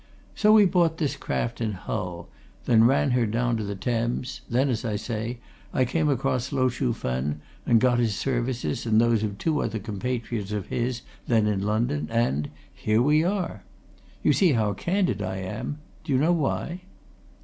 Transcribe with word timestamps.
So 0.33 0.53
we 0.53 0.65
bought 0.65 0.97
this 0.97 1.15
craft 1.15 1.61
in 1.61 1.73
Hull 1.73 2.27
then 2.65 2.85
ran 2.85 3.11
her 3.11 3.27
down 3.27 3.55
to 3.57 3.63
the 3.63 3.75
Thames 3.75 4.41
then, 4.49 4.67
as 4.67 4.83
I 4.83 4.95
say, 4.95 5.37
I 5.75 5.85
came 5.85 6.09
across 6.09 6.51
Lo 6.51 6.69
Chuh 6.71 6.91
Fen 6.91 7.39
and 7.67 7.79
got 7.79 7.99
his 7.99 8.15
services 8.15 8.87
and 8.87 8.99
those 8.99 9.21
of 9.21 9.37
two 9.37 9.61
other 9.61 9.77
compatriots 9.77 10.51
of 10.51 10.69
his, 10.69 11.03
then 11.27 11.45
in 11.45 11.61
London, 11.61 12.07
and 12.09 12.49
here 12.73 12.99
we 13.03 13.23
are! 13.23 13.63
You 14.23 14.33
see 14.33 14.53
how 14.53 14.73
candid 14.73 15.21
I 15.21 15.37
am 15.37 15.77
do 16.03 16.13
you 16.13 16.17
know 16.17 16.33
why?" 16.33 16.81